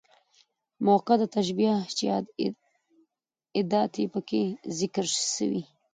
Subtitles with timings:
[0.85, 2.05] مؤکده تشبيه، چي
[3.59, 4.43] ادات نه يي پکښي
[4.79, 5.61] ذکر سوي.